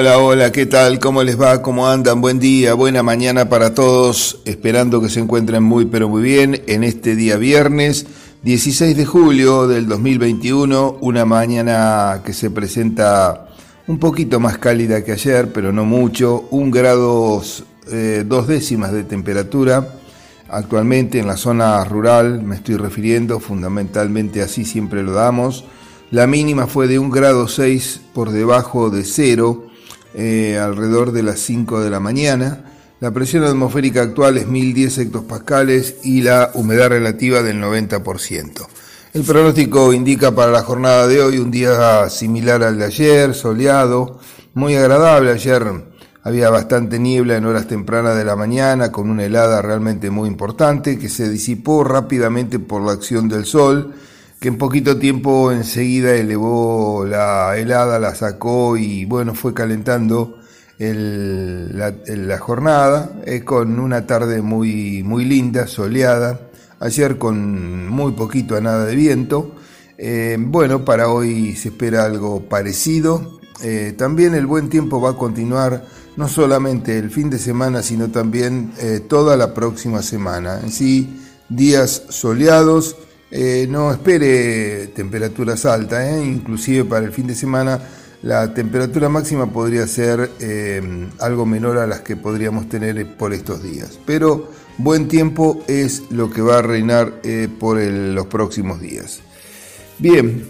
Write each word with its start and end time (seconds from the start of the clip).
Hola, 0.00 0.18
hola, 0.18 0.50
¿qué 0.50 0.64
tal? 0.64 0.98
¿Cómo 0.98 1.22
les 1.22 1.38
va? 1.38 1.60
¿Cómo 1.60 1.86
andan? 1.86 2.22
Buen 2.22 2.38
día, 2.38 2.72
buena 2.72 3.02
mañana 3.02 3.50
para 3.50 3.74
todos, 3.74 4.40
esperando 4.46 5.02
que 5.02 5.10
se 5.10 5.20
encuentren 5.20 5.62
muy 5.62 5.84
pero 5.84 6.08
muy 6.08 6.22
bien 6.22 6.62
en 6.68 6.84
este 6.84 7.14
día 7.14 7.36
viernes 7.36 8.06
16 8.42 8.96
de 8.96 9.04
julio 9.04 9.68
del 9.68 9.86
2021, 9.86 10.96
una 11.02 11.26
mañana 11.26 12.22
que 12.24 12.32
se 12.32 12.50
presenta 12.50 13.48
un 13.88 13.98
poquito 13.98 14.40
más 14.40 14.56
cálida 14.56 15.04
que 15.04 15.12
ayer, 15.12 15.52
pero 15.52 15.70
no 15.70 15.84
mucho, 15.84 16.48
un 16.50 16.70
grado 16.70 17.42
eh, 17.92 18.24
dos 18.26 18.46
décimas 18.46 18.92
de 18.92 19.04
temperatura. 19.04 19.86
Actualmente 20.48 21.18
en 21.18 21.26
la 21.26 21.36
zona 21.36 21.84
rural 21.84 22.42
me 22.42 22.56
estoy 22.56 22.78
refiriendo, 22.78 23.38
fundamentalmente 23.38 24.40
así 24.40 24.64
siempre 24.64 25.02
lo 25.02 25.12
damos. 25.12 25.66
La 26.10 26.26
mínima 26.26 26.66
fue 26.66 26.88
de 26.88 26.98
un 26.98 27.10
grado 27.10 27.48
6 27.48 28.00
por 28.14 28.30
debajo 28.30 28.88
de 28.88 29.04
cero, 29.04 29.66
eh, 30.14 30.58
alrededor 30.58 31.12
de 31.12 31.22
las 31.22 31.40
5 31.40 31.80
de 31.80 31.90
la 31.90 32.00
mañana. 32.00 32.64
La 33.00 33.12
presión 33.12 33.44
atmosférica 33.44 34.02
actual 34.02 34.36
es 34.36 34.46
1010 34.46 34.98
hectopascales 34.98 35.96
y 36.02 36.22
la 36.22 36.50
humedad 36.54 36.88
relativa 36.88 37.42
del 37.42 37.62
90%. 37.62 38.66
El 39.12 39.22
pronóstico 39.22 39.92
indica 39.92 40.34
para 40.34 40.52
la 40.52 40.62
jornada 40.62 41.06
de 41.06 41.22
hoy 41.22 41.38
un 41.38 41.50
día 41.50 42.08
similar 42.10 42.62
al 42.62 42.78
de 42.78 42.84
ayer, 42.84 43.34
soleado, 43.34 44.20
muy 44.54 44.76
agradable. 44.76 45.32
Ayer 45.32 45.64
había 46.22 46.50
bastante 46.50 46.98
niebla 46.98 47.36
en 47.36 47.46
horas 47.46 47.66
tempranas 47.66 48.16
de 48.16 48.24
la 48.24 48.36
mañana, 48.36 48.92
con 48.92 49.08
una 49.10 49.24
helada 49.24 49.62
realmente 49.62 50.10
muy 50.10 50.28
importante 50.28 50.98
que 50.98 51.08
se 51.08 51.28
disipó 51.28 51.82
rápidamente 51.82 52.58
por 52.58 52.82
la 52.82 52.92
acción 52.92 53.28
del 53.28 53.46
sol 53.46 53.94
que 54.40 54.48
en 54.48 54.56
poquito 54.56 54.96
tiempo 54.96 55.52
enseguida 55.52 56.14
elevó 56.14 57.04
la 57.04 57.58
helada, 57.58 57.98
la 57.98 58.14
sacó 58.14 58.78
y 58.78 59.04
bueno, 59.04 59.34
fue 59.34 59.52
calentando 59.52 60.38
la, 60.78 62.38
jornada 62.38 63.20
eh, 63.26 63.42
con 63.44 63.78
una 63.78 64.06
tarde 64.06 64.40
muy, 64.40 65.02
muy 65.02 65.26
linda, 65.26 65.66
soleada, 65.66 66.40
ayer 66.80 67.18
con 67.18 67.86
muy 67.86 68.12
poquito 68.12 68.56
a 68.56 68.62
nada 68.62 68.86
de 68.86 68.96
viento. 68.96 69.56
Eh, 69.98 70.38
bueno, 70.40 70.86
para 70.86 71.10
hoy 71.10 71.54
se 71.54 71.68
espera 71.68 72.06
algo 72.06 72.48
parecido. 72.48 73.40
Eh, 73.62 73.94
también 73.98 74.34
el 74.34 74.46
buen 74.46 74.70
tiempo 74.70 75.02
va 75.02 75.10
a 75.10 75.16
continuar 75.18 75.84
no 76.16 76.28
solamente 76.28 76.96
el 76.96 77.10
fin 77.10 77.28
de 77.28 77.38
semana, 77.38 77.82
sino 77.82 78.10
también 78.10 78.72
toda 79.06 79.36
la 79.36 79.52
próxima 79.52 80.02
semana. 80.02 80.60
En 80.62 80.70
sí, 80.70 81.20
días 81.50 82.04
soleados, 82.08 82.96
eh, 83.30 83.66
no 83.68 83.92
espere 83.92 84.88
temperaturas 84.88 85.64
altas, 85.64 86.04
¿eh? 86.04 86.24
inclusive 86.24 86.84
para 86.84 87.06
el 87.06 87.12
fin 87.12 87.28
de 87.28 87.36
semana 87.36 87.80
la 88.22 88.52
temperatura 88.52 89.08
máxima 89.08 89.50
podría 89.50 89.86
ser 89.86 90.30
eh, 90.40 91.08
algo 91.20 91.46
menor 91.46 91.78
a 91.78 91.86
las 91.86 92.00
que 92.00 92.16
podríamos 92.16 92.68
tener 92.68 93.16
por 93.16 93.32
estos 93.32 93.62
días. 93.62 93.98
Pero 94.04 94.50
buen 94.78 95.06
tiempo 95.08 95.62
es 95.68 96.02
lo 96.10 96.28
que 96.28 96.42
va 96.42 96.58
a 96.58 96.62
reinar 96.62 97.22
por 97.58 97.78
los 97.80 98.26
próximos 98.26 98.80
días. 98.80 99.20
Bien, 99.98 100.44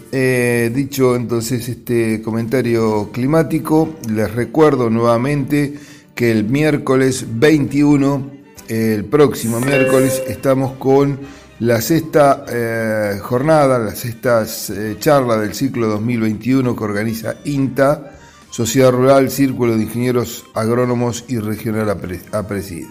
dicho 0.73 1.15
entonces 1.15 1.69
este 1.69 2.21
comentario 2.21 3.09
climático, 3.13 3.95
les 4.09 4.33
recuerdo 4.33 4.89
nuevamente 4.89 5.75
que 6.13 6.31
el 6.31 6.45
miércoles 6.45 7.25
21, 7.35 8.31
el 8.67 9.05
próximo 9.05 9.59
miércoles, 9.59 10.21
estamos 10.27 10.73
con 10.73 11.19
la 11.61 11.79
sexta 11.79 12.43
eh, 12.49 13.19
jornada, 13.21 13.77
la 13.77 13.93
sexta 13.93 14.43
eh, 14.69 14.95
charla 14.97 15.37
del 15.37 15.53
ciclo 15.53 15.87
2021 15.89 16.75
que 16.75 16.83
organiza 16.83 17.35
INTA, 17.43 18.13
Sociedad 18.49 18.91
Rural, 18.91 19.29
Círculo 19.29 19.77
de 19.77 19.83
Ingenieros 19.83 20.43
Agrónomos 20.55 21.23
y 21.27 21.37
Regional 21.37 21.87
APRESID. 22.31 22.87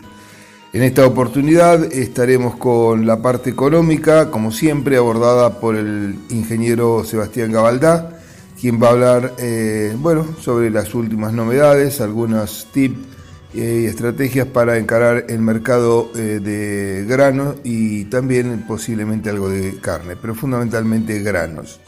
En 0.73 0.83
esta 0.85 1.05
oportunidad 1.05 1.83
estaremos 1.93 2.55
con 2.57 3.09
la 3.09 3.21
parte 3.21 3.51
económica, 3.51 4.31
como 4.31 4.53
siempre, 4.53 4.97
abordada 4.97 5.59
por 5.59 5.75
el 5.75 6.15
ingeniero 6.29 7.03
Sebastián 7.03 7.51
Gabaldá, 7.51 8.21
quien 8.61 8.81
va 8.81 8.87
a 8.87 8.93
hablar 8.93 9.35
eh, 9.39 9.97
bueno, 9.99 10.29
sobre 10.41 10.71
las 10.71 10.95
últimas 10.95 11.33
novedades, 11.33 12.01
algunos 12.01 12.69
tips 12.73 13.20
estrategias 13.55 14.47
para 14.47 14.79
encarar 14.79 15.27
el 15.29 15.41
mercado 15.41 16.11
eh, 16.15 16.41
de 16.41 17.05
granos 17.07 17.57
y 17.65 18.05
también 18.05 18.65
posiblemente 18.67 19.31
algo 19.31 19.49
de 19.49 19.79
carne, 19.81 20.15
pero 20.21 20.35
fundamentalmente 20.35 21.21
granos. 21.21 21.81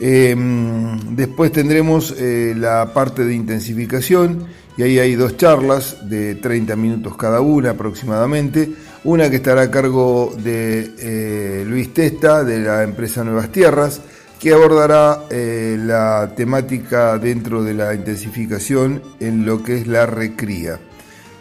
Em, 0.00 1.14
después 1.14 1.52
tendremos 1.52 2.14
eh, 2.18 2.54
la 2.56 2.92
parte 2.92 3.24
de 3.24 3.34
intensificación 3.34 4.46
y 4.76 4.82
ahí 4.82 4.98
hay 4.98 5.14
dos 5.14 5.36
charlas 5.36 6.08
de 6.08 6.34
30 6.34 6.74
minutos 6.76 7.16
cada 7.16 7.40
una 7.40 7.70
aproximadamente. 7.70 8.70
Una 9.04 9.30
que 9.30 9.36
estará 9.36 9.62
a 9.62 9.70
cargo 9.70 10.34
de 10.36 10.94
eh, 10.98 11.64
Luis 11.66 11.92
Testa 11.94 12.42
de 12.42 12.58
la 12.58 12.82
empresa 12.82 13.22
Nuevas 13.22 13.52
Tierras, 13.52 14.00
que 14.44 14.52
abordará 14.52 15.22
la 15.30 16.34
temática 16.36 17.16
dentro 17.18 17.64
de 17.64 17.72
la 17.72 17.94
intensificación 17.94 19.02
en 19.18 19.46
lo 19.46 19.62
que 19.62 19.78
es 19.78 19.86
la 19.86 20.04
recría 20.04 20.78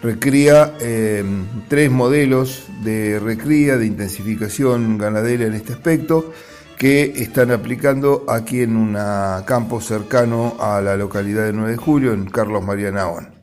recría 0.02 0.74
em, 0.80 1.46
tres 1.68 1.91
modelos 1.91 2.64
de 2.81 3.19
recría, 3.19 3.75
de 3.75 3.88
intensificación 3.88 4.97
ganadera 4.97 5.46
en 5.46 5.53
este 5.53 5.74
aspecto, 5.74 6.31
que 6.78 7.14
están 7.18 7.52
aplicando 7.52 8.24
aquí 8.30 8.62
en 8.62 8.78
un 8.78 8.97
campo 9.46 9.81
cercano 9.81 10.56
a 10.62 10.80
la 10.80 10.96
localidad 10.96 11.44
de 11.44 11.52
9 11.52 11.72
de 11.72 11.78
julio, 11.78 12.14
en 12.14 12.30
Carlos 12.30 12.64
María 12.64 12.90
Naón. 12.91 13.34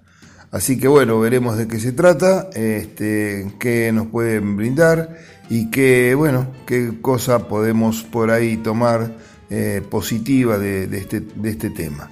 Así 0.53 0.79
que 0.79 0.89
bueno, 0.89 1.21
veremos 1.21 1.59
de 1.59 1.69
qué 1.69 1.79
se 1.79 1.93
trata, 1.93 2.49
este, 2.55 3.55
qué 3.61 3.93
nos 3.93 4.07
pueden 4.07 4.57
brindar 4.57 5.19
y 5.51 5.71
qué, 5.71 6.15
bueno, 6.15 6.49
qué 6.67 6.95
cosa 7.03 7.47
podemos 7.47 8.05
por 8.05 8.31
ahí 8.31 8.57
tomar 8.57 9.30
eh, 9.53 9.83
positiva 9.91 10.59
de, 10.59 10.85
este, 10.97 11.21
de 11.21 11.51
este 11.51 11.71
tema. 11.71 12.09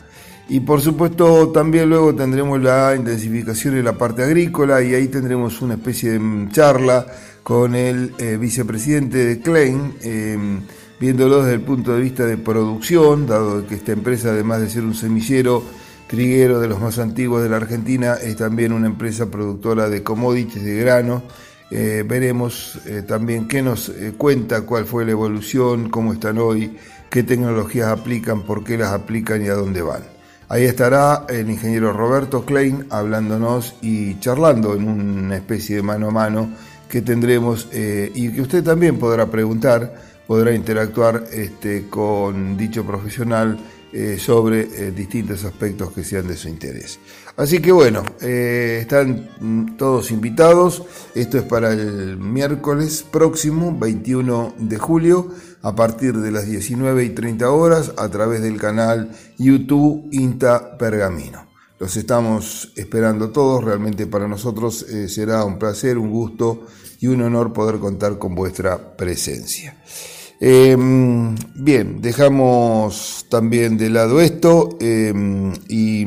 Y 0.49 0.61
por 0.61 0.81
supuesto 0.81 1.51
también 1.51 1.89
luego 1.89 2.15
tendremos 2.15 2.61
la 2.61 2.97
intensificación 2.97 3.77
en 3.77 3.85
la 3.85 3.93
parte 3.93 4.25
agrícola 4.25 4.83
y 4.83 4.95
ahí 4.95 5.07
tendremos 5.09 5.61
una 5.61 5.75
especie 5.75 6.19
de 6.19 6.49
charla 6.51 7.07
con 7.43 7.75
el 7.75 8.13
eh, 8.19 8.39
vicepresidente 8.39 9.19
de 9.19 9.41
Klein, 9.41 9.95
em, 10.03 10.61
viéndolo 10.99 11.43
desde 11.43 11.55
el 11.55 11.61
punto 11.61 11.95
de 11.95 12.01
vista 12.01 12.25
de 12.27 12.39
producción, 12.39 13.27
dado 13.27 13.67
que 13.67 13.75
esta 13.75 13.93
empresa 13.93 14.31
además 14.31 14.63
de 14.63 14.71
ser 14.71 14.85
un 14.85 14.95
semillero 14.95 15.63
triguero 16.09 16.61
de 16.61 16.69
los 16.69 16.81
más 16.81 16.99
antiguos 16.99 17.43
de 17.43 17.51
la 17.51 17.59
Argentina, 17.59 18.15
es 18.15 18.37
también 18.37 18.73
una 18.73 18.87
empresa 18.87 19.31
productora 19.31 19.91
de 19.91 20.03
commodities 20.03 20.65
de 20.65 20.77
grano. 20.77 21.23
Eh, 21.71 22.03
veremos 22.05 22.81
eh, 22.87 23.03
también 23.07 23.47
qué 23.47 23.61
nos 23.61 23.93
cuenta, 24.17 24.63
cuál 24.63 24.87
fue 24.87 25.05
la 25.05 25.11
evolución, 25.11 25.91
cómo 25.91 26.15
están 26.15 26.39
hoy, 26.39 26.75
qué 27.11 27.23
tecnologías 27.23 27.89
aplican, 27.89 28.43
por 28.43 28.65
qué 28.65 28.79
las 28.79 28.93
aplican 28.93 29.45
y 29.45 29.49
a 29.49 29.55
dónde 29.55 29.83
van. 29.83 30.03
Ahí 30.51 30.65
estará 30.65 31.27
el 31.29 31.51
ingeniero 31.51 31.93
Roberto 31.93 32.45
Klein 32.47 32.87
hablándonos 32.89 33.75
y 33.83 34.19
charlando 34.19 34.75
en 34.75 34.89
una 34.89 35.37
especie 35.37 35.77
de 35.77 35.83
mano 35.83 36.09
a 36.09 36.11
mano 36.11 36.49
que 36.89 37.03
tendremos 37.03 37.69
eh, 37.71 38.11
y 38.15 38.33
que 38.33 38.41
usted 38.41 38.65
también 38.65 38.99
podrá 38.99 39.27
preguntar, 39.27 39.95
podrá 40.27 40.55
interactuar 40.55 41.25
este, 41.33 41.89
con 41.91 42.57
dicho 42.57 42.83
profesional 42.87 43.59
eh, 43.93 44.17
sobre 44.19 44.61
eh, 44.61 44.91
distintos 44.91 45.45
aspectos 45.45 45.93
que 45.93 46.03
sean 46.03 46.27
de 46.27 46.37
su 46.37 46.49
interés. 46.49 46.99
Así 47.37 47.61
que 47.61 47.71
bueno, 47.71 48.03
están 48.21 49.77
todos 49.77 50.11
invitados. 50.11 50.83
Esto 51.15 51.39
es 51.39 51.45
para 51.45 51.73
el 51.73 52.17
miércoles 52.17 53.05
próximo, 53.09 53.77
21 53.79 54.55
de 54.59 54.79
julio 54.79 55.29
a 55.63 55.75
partir 55.75 56.17
de 56.17 56.31
las 56.31 56.47
19 56.47 57.05
y 57.05 57.11
30 57.11 57.51
horas 57.51 57.93
a 57.97 58.09
través 58.09 58.43
del 58.43 58.59
canal 58.59 59.11
YouTube 59.39 60.09
INTA 60.13 60.77
Pergamino. 60.79 61.49
Los 61.79 61.97
estamos 61.97 62.73
esperando 62.77 63.31
todos, 63.31 63.63
realmente 63.65 64.07
para 64.07 64.27
nosotros 64.27 64.83
eh, 64.83 65.09
será 65.09 65.45
un 65.45 65.59
placer, 65.59 65.97
un 65.97 66.11
gusto 66.11 66.67
y 67.01 67.07
un 67.07 67.23
honor 67.23 67.53
poder 67.53 67.79
contar 67.79 68.19
con 68.19 68.35
vuestra 68.35 68.97
presencia. 68.97 69.81
Em, 70.41 71.35
bien, 71.55 72.01
dejamos 72.01 73.27
también 73.29 73.77
de 73.77 73.91
lado 73.91 74.21
esto 74.21 74.77
em, 74.81 75.53
y 75.69 76.07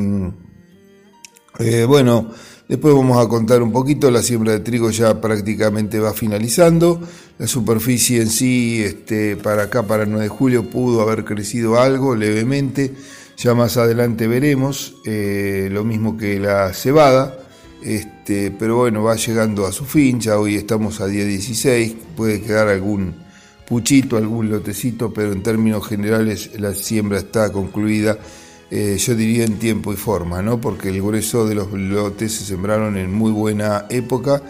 eh, 1.59 1.85
bueno, 1.85 2.31
Después 2.71 2.95
vamos 2.95 3.17
a 3.21 3.27
contar 3.27 3.61
un 3.61 3.73
poquito, 3.73 4.09
la 4.09 4.21
siembra 4.21 4.53
de 4.53 4.61
trigo 4.61 4.91
ya 4.91 5.19
prácticamente 5.19 5.99
va 5.99 6.13
finalizando. 6.13 7.01
La 7.41 7.47
superficie 7.47 8.21
en 8.21 8.29
sí, 8.29 8.83
este, 8.83 9.35
para 9.35 9.63
acá, 9.63 9.87
para 9.87 10.03
el 10.03 10.11
9 10.11 10.25
de 10.25 10.29
julio, 10.29 10.69
pudo 10.69 11.01
haber 11.01 11.25
crecido 11.25 11.81
algo 11.81 12.15
levemente. 12.15 12.93
Ya 13.35 13.55
más 13.55 13.77
adelante 13.77 14.27
veremos, 14.27 14.93
eh, 15.07 15.67
lo 15.71 15.83
mismo 15.83 16.17
que 16.17 16.39
la 16.39 16.71
cebada. 16.75 17.35
Este, 17.81 18.51
pero 18.51 18.75
bueno, 18.75 19.01
va 19.01 19.15
llegando 19.15 19.65
a 19.65 19.71
su 19.71 19.85
fin, 19.85 20.19
ya 20.19 20.37
hoy 20.37 20.55
estamos 20.55 21.01
a 21.01 21.07
día 21.07 21.25
16, 21.25 21.95
puede 22.15 22.41
quedar 22.41 22.67
algún 22.67 23.15
puchito, 23.67 24.17
algún 24.17 24.51
lotecito, 24.51 25.11
pero 25.11 25.31
en 25.31 25.41
términos 25.41 25.87
generales 25.87 26.51
la 26.59 26.75
siembra 26.75 27.17
está 27.17 27.51
concluida 27.51 28.19
eh, 28.73 28.97
yo 28.97 29.15
diría 29.15 29.43
en 29.43 29.59
tiempo 29.59 29.91
y 29.91 29.97
forma, 29.97 30.41
¿no? 30.41 30.61
porque 30.61 30.87
el 30.87 31.01
grueso 31.01 31.45
de 31.45 31.55
los 31.55 31.73
lotes 31.73 32.31
se 32.31 32.45
sembraron 32.45 32.95
en 32.95 33.11
muy 33.13 33.29
buena 33.29 33.85
época 33.89 34.41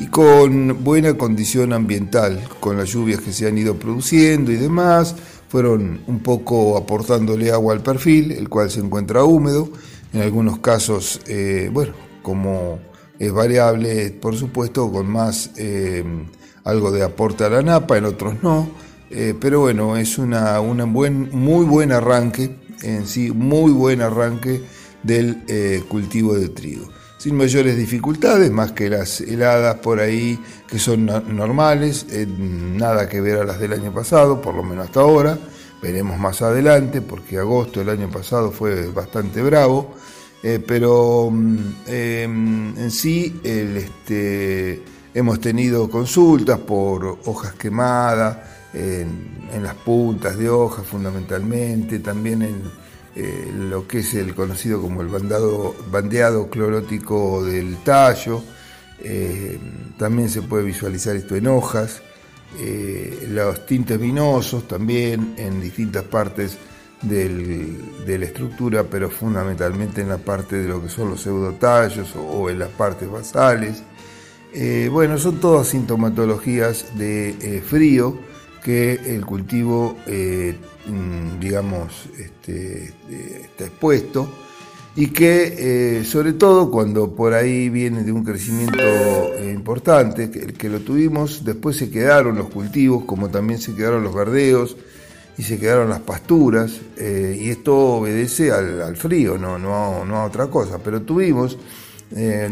y 0.00 0.06
con 0.06 0.82
buena 0.82 1.16
condición 1.16 1.72
ambiental, 1.72 2.42
con 2.58 2.76
las 2.76 2.88
lluvias 2.88 3.20
que 3.20 3.32
se 3.32 3.46
han 3.46 3.56
ido 3.58 3.76
produciendo 3.76 4.50
y 4.50 4.56
demás, 4.56 5.14
fueron 5.48 6.00
un 6.06 6.20
poco 6.20 6.76
aportándole 6.76 7.52
agua 7.52 7.74
al 7.74 7.82
perfil, 7.82 8.32
el 8.32 8.48
cual 8.48 8.70
se 8.70 8.80
encuentra 8.80 9.24
húmedo, 9.24 9.70
en 10.12 10.22
algunos 10.22 10.58
casos, 10.58 11.20
eh, 11.26 11.70
bueno, 11.72 11.92
como 12.22 12.80
es 13.18 13.32
variable, 13.32 14.10
por 14.10 14.36
supuesto, 14.36 14.90
con 14.90 15.08
más 15.08 15.50
eh, 15.56 16.02
algo 16.64 16.90
de 16.90 17.04
aporte 17.04 17.44
a 17.44 17.50
la 17.50 17.62
napa, 17.62 17.98
en 17.98 18.06
otros 18.06 18.42
no, 18.42 18.68
pero 19.40 19.60
bueno, 19.60 19.96
es 19.96 20.18
una, 20.18 20.60
una 20.60 20.84
buen, 20.84 21.30
muy 21.32 21.64
buen 21.66 21.90
arranque 21.90 22.56
en 22.82 23.06
sí 23.06 23.30
muy 23.30 23.72
buen 23.72 24.00
arranque 24.00 24.62
del 25.02 25.42
eh, 25.48 25.82
cultivo 25.88 26.34
de 26.34 26.48
trigo. 26.48 26.88
Sin 27.20 27.36
mayores 27.36 27.76
dificultades, 27.76 28.50
más 28.50 28.72
que 28.72 28.88
las 28.88 29.20
heladas 29.20 29.74
por 29.80 30.00
ahí 30.00 30.42
que 30.66 30.78
son 30.78 31.04
normales, 31.04 32.06
eh, 32.08 32.26
nada 32.26 33.10
que 33.10 33.20
ver 33.20 33.40
a 33.40 33.44
las 33.44 33.60
del 33.60 33.74
año 33.74 33.92
pasado, 33.92 34.40
por 34.40 34.54
lo 34.54 34.62
menos 34.62 34.86
hasta 34.86 35.00
ahora. 35.00 35.38
Veremos 35.82 36.18
más 36.18 36.40
adelante, 36.40 37.02
porque 37.02 37.36
agosto 37.36 37.80
del 37.80 37.90
año 37.90 38.08
pasado 38.08 38.50
fue 38.50 38.86
bastante 38.86 39.42
bravo. 39.42 39.96
Eh, 40.42 40.64
pero 40.66 41.28
mm, 41.30 41.58
em, 41.88 42.78
en 42.78 42.90
sí 42.90 43.38
este, 43.44 44.82
hemos 45.12 45.40
tenido 45.40 45.90
consultas 45.90 46.58
por 46.60 47.18
hojas 47.26 47.52
quemadas, 47.52 48.38
en, 48.72 49.62
las 49.62 49.74
puntas 49.74 50.38
de 50.38 50.48
hojas 50.48 50.86
fundamentalmente, 50.86 51.98
también 51.98 52.40
en 52.40 52.62
eh, 53.16 53.50
lo 53.52 53.88
que 53.88 53.98
es 53.98 54.14
el 54.14 54.34
conocido 54.34 54.80
como 54.80 55.02
el 55.02 55.08
bandado, 55.08 55.74
bandeado 55.90 56.48
clorótico 56.48 57.44
del 57.44 57.78
tallo. 57.78 58.42
Eh, 59.00 59.58
también 59.98 60.28
se 60.28 60.42
puede 60.42 60.64
visualizar 60.64 61.16
esto 61.16 61.34
en 61.34 61.48
hojas. 61.48 62.02
Eh, 62.58 63.28
los 63.30 63.66
tintes 63.66 63.98
vinosos 63.98 64.66
también 64.68 65.34
en 65.36 65.60
distintas 65.60 66.04
partes 66.04 66.56
de 67.02 68.18
la 68.18 68.24
estructura, 68.26 68.84
pero 68.84 69.08
fundamentalmente 69.08 70.02
en 70.02 70.08
la 70.10 70.18
parte 70.18 70.56
de 70.56 70.68
lo 70.68 70.82
que 70.82 70.90
son 70.90 71.08
los 71.08 71.22
pseudotallos 71.22 72.14
o, 72.14 72.20
o 72.20 72.50
en 72.50 72.58
las 72.58 72.68
partes 72.68 73.10
basales. 73.10 73.82
bueno, 74.90 75.16
son 75.16 75.40
todas 75.40 75.68
sintomatologías 75.68 76.98
de 76.98 77.62
frío 77.66 78.29
que 78.62 78.92
el 79.06 79.24
cultivo, 79.24 79.96
eh, 80.06 80.54
mm, 80.86 81.40
digamos, 81.40 82.08
este, 82.18 82.92
está 83.42 83.64
expuesto 83.64 84.28
y 84.96 85.08
que 85.08 85.98
eh, 86.00 86.04
sobre 86.04 86.32
todo 86.32 86.70
cuando 86.70 87.14
por 87.14 87.32
ahí 87.32 87.68
viene 87.68 88.02
de 88.02 88.12
un 88.12 88.24
crecimiento 88.24 88.78
eh, 88.78 89.52
importante, 89.54 90.30
que, 90.30 90.52
que, 90.52 90.68
lo 90.68 90.80
tuvimos, 90.80 91.44
después 91.44 91.76
se 91.76 91.90
quedaron 91.90 92.36
los 92.36 92.50
cultivos, 92.50 93.04
como 93.04 93.28
también 93.30 93.60
se 93.60 93.74
quedaron 93.74 94.02
los 94.02 94.14
verdeos 94.14 94.76
y 95.38 95.42
se 95.42 95.58
quedaron 95.58 95.88
las 95.88 96.00
pasturas, 96.00 96.72
y 96.98 97.48
esto 97.48 97.74
obedece 97.74 98.50
al, 98.50 98.94
frío, 98.96 99.38
no, 99.38 99.58
no, 99.58 100.04
no, 100.04 100.16
a 100.16 100.24
otra 100.26 100.48
cosa, 100.48 100.78
pero 100.84 101.00
tuvimos 101.00 101.56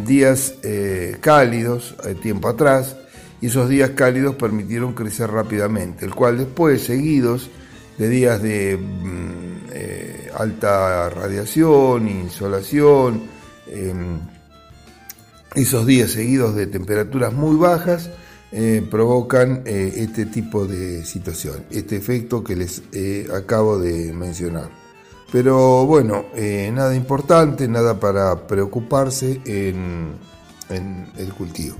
días 0.07 0.55
cálidos 1.21 1.95
tiempo 2.23 2.49
atrás, 2.49 2.97
y 3.41 3.47
esos 3.47 3.69
días 3.69 3.91
cálidos 3.91 4.35
permitieron 4.37 4.95
crecer 4.95 5.31
rápidamente, 5.31 6.05
el 6.05 6.15
cual 6.15 6.39
después, 6.39 6.83
seguidos 6.83 7.51
de 7.97 8.09
días 8.09 8.43
de 8.43 8.77
mm, 8.77 9.71
eh, 9.73 10.31
alta 10.37 11.11
radiación, 11.11 12.09
insolación, 12.09 13.23
em, 13.69 14.19
esos 15.55 15.87
días 15.87 16.11
seguidos 16.11 16.55
de 16.55 16.67
temperaturas 16.67 17.33
muy 17.33 17.57
bajas, 17.57 18.11
eh, 18.51 18.87
provocan 18.91 19.63
eh, 19.67 19.93
este 19.97 20.27
tipo 20.27 20.67
de 20.67 21.05
situación, 21.05 21.65
este 21.71 21.97
efecto 21.97 22.43
que 22.43 22.57
les 22.57 22.83
acabo 23.35 23.79
de 23.79 24.13
mencionar. 24.13 24.71
Pero 25.31 25.85
bueno, 25.85 26.25
nada 26.73 26.95
importante, 26.95 27.69
nada 27.69 28.01
para 28.01 28.47
preocuparse 28.47 29.43
en 29.45 30.17
el 31.19 31.35
cultivo. 31.35 31.77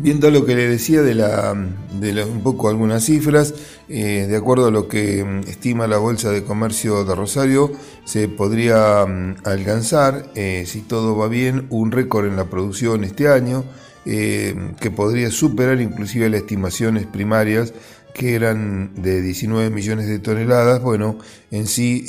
Viendo 0.00 0.30
lo 0.30 0.46
que 0.46 0.54
le 0.54 0.68
decía 0.68 1.02
de, 1.02 1.16
la, 1.16 1.54
de 1.98 2.24
un 2.24 2.40
poco 2.40 2.68
algunas 2.68 3.04
cifras, 3.04 3.52
eh, 3.88 4.26
de 4.28 4.36
acuerdo 4.36 4.68
a 4.68 4.70
lo 4.70 4.86
que 4.86 5.24
mm, 5.24 5.48
estima 5.48 5.88
la 5.88 5.98
Bolsa 5.98 6.30
de 6.30 6.44
Comercio 6.44 7.02
de 7.04 7.16
Rosario, 7.16 7.72
se 8.04 8.28
podría 8.28 9.04
mm, 9.04 9.38
alcanzar, 9.42 10.30
eh, 10.36 10.62
si 10.68 10.82
todo 10.82 11.16
va 11.16 11.26
bien, 11.26 11.66
un 11.70 11.90
récord 11.90 12.26
en 12.26 12.36
la 12.36 12.44
producción 12.44 13.02
este 13.02 13.26
año, 13.26 13.64
eh, 14.06 14.54
que 14.80 14.92
podría 14.92 15.32
superar 15.32 15.80
inclusive 15.80 16.30
las 16.30 16.42
estimaciones 16.42 17.04
primarias 17.06 17.74
que 18.14 18.36
eran 18.36 18.92
de 19.02 19.20
19 19.20 19.70
millones 19.70 20.06
de 20.06 20.20
toneladas, 20.20 20.80
bueno, 20.80 21.18
en 21.50 21.66
sí 21.66 22.06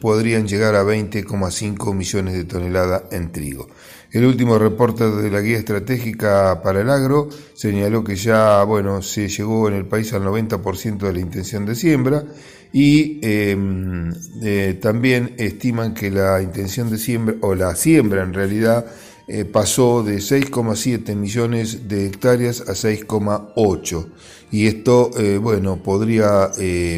podrían 0.00 0.46
llegar 0.46 0.76
a 0.76 0.84
20,5 0.84 1.94
millones 1.94 2.34
de 2.34 2.44
toneladas 2.44 3.02
en 3.10 3.32
trigo. 3.32 3.68
El 4.10 4.24
último 4.24 4.58
reporte 4.58 5.10
de 5.10 5.30
la 5.30 5.40
guía 5.40 5.58
estratégica 5.58 6.62
para 6.62 6.80
el 6.80 6.88
agro 6.88 7.28
señaló 7.52 8.02
que 8.02 8.16
ya 8.16 8.62
bueno, 8.64 9.02
se 9.02 9.28
llegó 9.28 9.68
en 9.68 9.74
el 9.74 9.84
país 9.84 10.14
al 10.14 10.22
90% 10.22 10.98
de 10.98 11.12
la 11.12 11.20
intención 11.20 11.66
de 11.66 11.74
siembra 11.74 12.24
y 12.72 13.18
em, 13.22 14.10
eh, 14.42 14.78
también 14.80 15.34
estiman 15.36 15.92
que 15.92 16.10
la 16.10 16.40
intención 16.40 16.88
de 16.90 16.96
siembra, 16.96 17.36
o 17.42 17.54
la 17.54 17.74
siembra 17.74 18.22
en 18.22 18.32
realidad, 18.32 18.86
eh, 19.26 19.44
pasó 19.44 20.02
de 20.02 20.22
6,7 20.22 21.14
millones 21.14 21.86
de 21.86 22.06
hectáreas 22.06 22.62
a 22.62 22.74
6,8 22.74 24.06
y 24.50 24.68
esto 24.68 25.10
eh, 25.18 25.36
bueno 25.36 25.82
podría, 25.82 26.50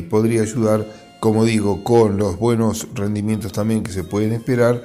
podría 0.09 0.43
ayudar 0.43 1.10
como 1.21 1.45
digo, 1.45 1.85
con 1.85 2.17
los 2.17 2.37
buenos 2.39 2.89
rendimientos 2.95 3.53
también 3.53 3.83
que 3.83 3.93
se 3.93 4.05
pueden 4.05 4.33
esperar, 4.33 4.83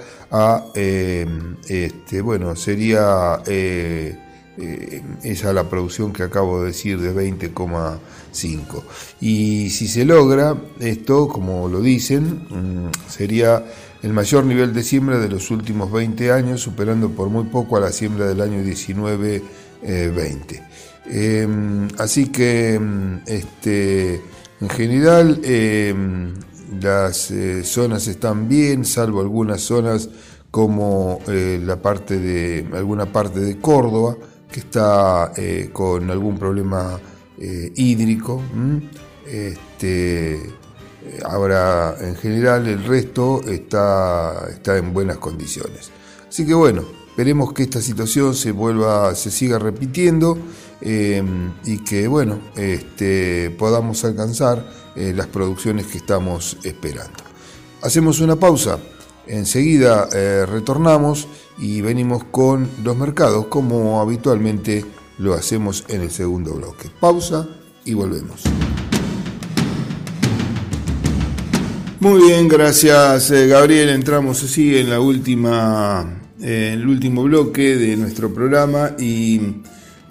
eh, 0.75 1.25
este, 1.68 2.22
bueno, 2.22 2.58
sería 2.58 3.42
eh, 3.48 4.20
eh, 4.58 5.01
esa 5.24 5.54
la 5.54 5.70
producción 5.70 6.12
que 6.12 6.24
acabo 6.24 6.60
de 6.60 6.68
decir 6.68 7.00
de 7.00 7.13
20,5. 7.13 8.84
Y 9.22 9.70
si 9.70 9.88
se 9.88 10.04
logra 10.04 10.58
esto, 10.82 11.30
como 11.30 11.70
lo 11.70 11.80
dicen, 11.80 12.46
mm, 12.50 13.10
sería 13.10 13.63
el 14.04 14.12
mayor 14.12 14.46
nivel 14.46 14.74
de 14.74 14.84
siembra 14.84 15.18
de 15.18 15.30
los 15.30 15.50
últimos 15.51 15.89
20 15.89 16.34
años, 16.34 16.60
superando 16.60 17.12
por 17.12 17.30
muy 17.30 17.46
poco 17.46 17.77
a 17.77 17.80
la 17.80 17.94
siembra 17.94 18.27
del 18.27 18.42
año 18.42 18.62
19-20. 18.62 20.62
así 21.98 22.27
que, 22.27 22.77
mm, 22.77 23.20
este, 23.25 24.35
en 24.66 24.70
general, 24.70 25.42
em, 25.44 26.34
las 26.82 27.30
eh, 27.30 27.64
zonas 27.64 28.08
están 28.08 28.50
bien, 28.50 28.84
salvo 28.84 29.22
algunas 29.22 29.62
zonas 29.62 30.10
como 30.50 31.20
eh, 31.28 31.62
la 31.64 31.80
parte 31.80 32.18
de 32.18 32.68
alguna 32.74 33.06
parte 33.06 33.42
de 33.42 33.60
Córdoba 33.60 34.18
que 34.52 34.62
está 34.62 35.34
eh, 35.38 35.70
con 35.72 36.10
algún 36.10 36.40
problema 36.40 37.00
hídrico. 37.38 38.42
Este, 39.28 40.40
ahora, 41.26 41.96
en 42.00 42.16
general, 42.16 42.66
el 42.66 42.84
resto 42.86 43.42
está, 43.46 44.48
está 44.50 44.78
en 44.78 44.94
buenas 44.94 45.18
condiciones. 45.18 45.92
Así 46.28 46.46
que 46.46 46.54
bueno, 46.56 46.86
Esperemos 47.16 47.54
que 47.54 47.64
esta 47.64 47.80
situación 47.80 48.36
se 48.36 48.52
vuelva, 48.52 49.16
se 49.16 49.32
siga 49.32 49.58
repitiendo 49.58 50.38
em, 50.82 51.53
y 51.65 51.79
que 51.79 52.08
bueno, 52.08 52.39
este, 52.55 53.50
podamos 53.51 54.03
alcanzar 54.05 54.65
eh, 54.96 55.13
las 55.15 55.27
producciones 55.27 55.88
que 55.88 55.98
estamos 55.98 56.58
esperando. 56.63 57.24
Hacemos 57.82 58.20
una 58.20 58.36
pausa, 58.36 58.79
enseguida 59.27 60.08
eh, 60.13 60.46
retornamos 60.46 61.27
y 61.58 61.82
venimos 61.82 62.24
con 62.25 62.70
los 62.84 62.96
mercados 62.98 63.48
como 63.48 64.01
habitualmente 64.01 64.86
lo 65.17 65.34
hacemos 65.34 65.86
en 65.88 66.01
el 66.01 66.12
segundo 66.12 66.53
bloque. 66.53 66.89
Pausa 67.00 67.48
y 67.86 67.94
volvemos. 67.94 68.41
Muy 72.00 72.22
bien, 72.22 72.48
gracias 72.48 73.32
eh, 73.32 73.48
Gabriel. 73.48 73.89
Entramos 73.89 74.44
así 74.44 74.77
en 74.77 74.89
la 74.89 75.00
última 75.00 76.22
en 76.39 76.74
el 76.74 76.88
último 76.88 77.24
bloque 77.24 77.75
de 77.75 77.96
nuestro 77.98 78.34
programa 78.34 78.91
y 79.00 79.41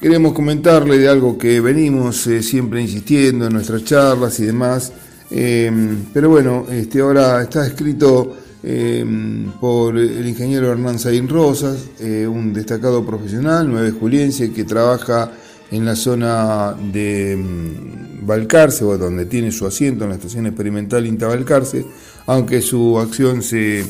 queremos 0.05 0.35
comentarle 0.35 0.99
de 0.99 1.09
algo 1.09 1.39
que 1.39 1.63
venimos 1.63 2.27
eh, 2.27 2.43
siempre 2.43 2.83
insistiendo 2.83 3.47
en 3.47 3.55
nuestras 3.55 3.85
charlas 3.85 4.39
y 4.39 4.45
demás. 4.45 4.93
Em, 5.31 6.05
pero 6.13 6.29
bueno, 6.29 6.67
este, 6.71 7.01
ahora 7.01 7.41
está 7.41 7.67
escrito 7.67 8.37
em, 8.63 9.51
por 9.53 9.97
el 9.97 10.29
ingeniero 10.29 10.71
Hernán 10.71 10.99
Saín 10.99 11.27
Rosas, 11.27 11.87
eh, 12.01 12.27
un 12.27 12.53
destacado 12.53 13.03
profesional, 13.03 13.67
nueve 13.67 13.93
juliense, 13.93 14.53
que 14.53 14.65
trabaja 14.65 15.31
en 15.71 15.87
la 15.87 15.97
zona 15.97 16.75
de 16.93 17.33
em, 17.33 18.27
Balcarce, 18.27 18.85
o 18.85 18.99
donde 18.99 19.25
tiene 19.25 19.51
su 19.53 19.65
asiento 19.67 20.05
en 20.05 20.11
la 20.11 20.17
estación 20.17 20.45
experimental 20.45 21.07
Inta 21.07 21.29
Balcarce, 21.29 21.83
aunque 22.27 22.61
su 22.61 22.99
acción 22.99 23.43
se, 23.43 23.87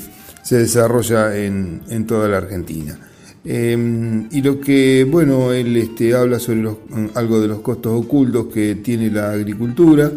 desarrolla 0.48 1.36
en, 1.36 2.06
toda 2.06 2.28
la 2.28 2.36
Argentina. 2.36 2.96
Em, 3.44 4.26
y 4.30 4.40
lo 4.40 4.58
que, 4.58 5.04
bueno, 5.04 5.52
él 5.52 5.76
este, 5.76 6.14
habla 6.14 6.38
sobre 6.38 6.66
algo 7.14 7.40
de 7.40 7.48
los 7.48 7.60
costos 7.60 7.92
ocultos 7.92 8.46
que 8.46 8.76
tiene 8.76 9.10
la 9.10 9.32
agricultura 9.32 10.10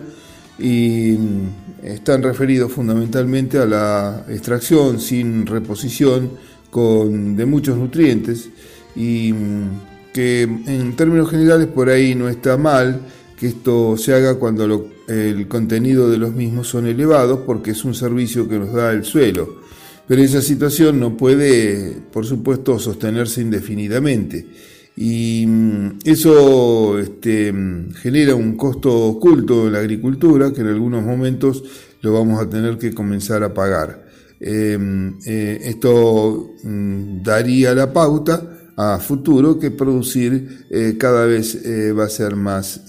y 0.58 1.12
mm, 1.12 1.86
están 1.86 2.24
referidos 2.24 2.72
fundamentalmente 2.72 3.58
a 3.58 3.66
la 3.66 4.26
extracción 4.30 5.02
sin 5.02 5.46
reposición 5.46 6.32
con, 6.70 7.36
de 7.36 7.46
muchos 7.46 7.78
nutrientes 7.78 8.50
y 8.96 9.34
mm, 9.34 10.12
que 10.14 10.44
en 10.44 10.96
términos 10.96 11.30
generales 11.30 11.68
por 11.68 11.90
ahí 11.90 12.16
no 12.16 12.30
está 12.30 12.56
mal 12.56 13.02
que 13.38 13.48
esto 13.48 13.98
se 13.98 14.14
haga 14.14 14.36
cuando 14.36 14.90
el 15.08 15.48
contenido 15.48 16.10
de 16.10 16.18
los 16.18 16.34
mismos 16.34 16.68
son 16.68 16.88
elevados 16.88 17.42
porque 17.46 17.72
es 17.72 17.86
un 17.86 17.94
servicio 17.94 18.48
que 18.48 18.58
nos 18.58 18.74
da 18.74 18.92
el 18.92 19.04
suelo. 19.04 19.68
Pero 20.08 20.22
esa 20.22 20.42
situación 20.42 21.00
no 21.00 21.18
puede, 21.18 21.98
por 22.12 22.26
supuesto, 22.26 22.80
sostenerse 22.80 23.42
indefinidamente. 23.42 24.48
Y 24.96 25.46
mm, 25.46 26.00
eso 26.06 26.98
este, 26.98 27.54
genera 28.02 28.34
un 28.36 28.56
costo 28.58 28.92
oculto 28.92 29.68
en 29.68 29.74
la 29.74 29.80
agricultura 29.80 30.52
que 30.52 30.62
en 30.62 30.68
algunos 30.68 31.04
momentos 31.04 31.64
lo 32.02 32.14
vamos 32.14 32.42
a 32.42 32.50
tener 32.50 32.78
que 32.78 32.94
comenzar 32.94 33.44
a 33.44 33.54
pagar. 33.54 34.08
Em, 34.40 35.18
eh, 35.26 35.60
esto 35.64 36.56
mm, 36.64 37.22
daría 37.24 37.74
la 37.74 37.92
pauta 37.92 38.72
a 38.76 39.00
futuro 39.00 39.60
que 39.60 39.72
producir 39.72 40.68
eh, 40.70 40.96
cada 40.98 41.26
vez 41.26 41.56
eh, 41.66 41.92
va 41.92 42.06
a 42.06 42.10
ser 42.10 42.36
más 42.36 42.84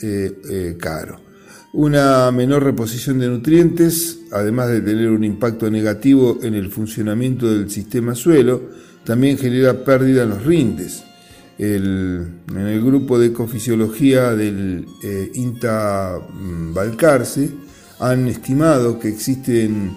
caro. 0.78 1.27
Una 1.72 2.30
menor 2.30 2.64
reposición 2.64 3.18
de 3.18 3.28
nutrientes, 3.28 4.20
además 4.32 4.68
de 4.68 4.80
tener 4.80 5.10
un 5.10 5.24
impacto 5.24 5.70
negativo 5.70 6.38
en 6.42 6.54
el 6.54 6.70
funcionamiento 6.70 7.50
del 7.50 7.70
sistema 7.70 8.14
suelo, 8.14 8.62
también 9.04 9.38
genera 9.38 9.84
pérdida 9.84 10.22
en 10.22 10.30
los 10.30 10.44
rindes 10.44 11.04
en 11.58 12.40
el 12.56 12.84
grupo 12.84 13.18
de 13.18 13.26
ecofisiología 13.26 14.34
del 14.34 14.86
eh, 15.02 15.30
INTA 15.34 16.18
mm, 16.32 16.72
Balcarce 16.72 17.50
han 17.98 18.28
estimado 18.28 18.98
que 18.98 19.08
existen 19.08 19.96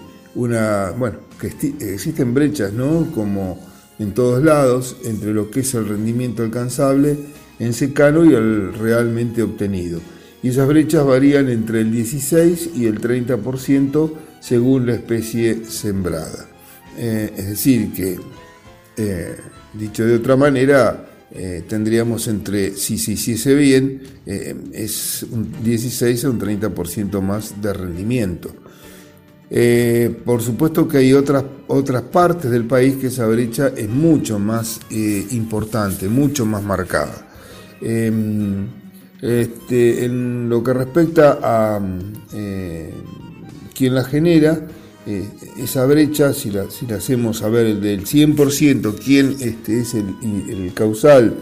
que 1.38 1.94
existen 1.94 2.34
brechas, 2.34 2.72
¿no? 2.72 3.10
Como 3.14 3.60
en 3.98 4.14
todos 4.14 4.42
lados, 4.42 4.96
entre 5.04 5.32
lo 5.34 5.50
que 5.50 5.60
es 5.60 5.74
el 5.74 5.86
rendimiento 5.86 6.42
alcanzable 6.42 7.16
en 7.58 7.72
secano 7.74 8.24
y 8.24 8.34
el 8.34 8.72
realmente 8.72 9.42
obtenido. 9.42 10.00
Y 10.42 10.48
esas 10.48 10.66
brechas 10.66 11.04
varían 11.04 11.48
entre 11.48 11.80
el 11.80 11.92
16 11.92 12.70
y 12.74 12.86
el 12.86 13.00
30% 13.00 14.12
según 14.40 14.86
la 14.86 14.94
especie 14.94 15.64
sembrada. 15.64 16.48
Eh, 16.98 17.32
es 17.36 17.46
decir, 17.50 17.92
que, 17.92 18.18
eh, 18.96 19.36
dicho 19.72 20.04
de 20.04 20.16
otra 20.16 20.36
manera, 20.36 21.06
eh, 21.30 21.62
tendríamos 21.66 22.26
entre, 22.28 22.76
si 22.76 22.98
se 22.98 23.12
hiciese 23.12 23.54
bien, 23.54 24.02
es 24.26 25.24
un 25.30 25.62
16 25.62 26.24
a 26.24 26.30
un 26.30 26.38
30% 26.38 27.20
más 27.22 27.62
de 27.62 27.72
rendimiento. 27.72 28.54
Por 30.24 30.42
supuesto 30.42 30.88
que 30.88 30.98
hay 30.98 31.12
otras, 31.12 31.44
otras 31.68 32.02
partes 32.02 32.50
del 32.50 32.64
país 32.64 32.96
que 32.96 33.08
esa 33.08 33.26
brecha 33.26 33.68
es 33.76 33.88
mucho 33.88 34.38
más 34.38 34.80
importante, 34.90 36.08
mucho 36.08 36.44
más 36.44 36.62
marcada. 36.62 37.28
Este, 39.22 40.04
en 40.04 40.48
lo 40.48 40.62
que 40.62 40.72
respecta 40.72 41.38
a 41.40 41.80
quien 43.72 43.94
la 43.94 44.04
genera, 44.04 44.60
eh, 45.04 45.28
esa 45.58 45.84
brecha, 45.84 46.32
si 46.32 46.50
la, 46.50 46.70
si 46.70 46.86
la 46.86 46.96
hacemos 46.96 47.38
saber 47.38 47.80
del 47.80 48.04
100%, 48.04 48.94
quién 49.04 49.36
este, 49.40 49.80
es 49.80 49.94
el, 49.94 50.72
causal 50.74 51.34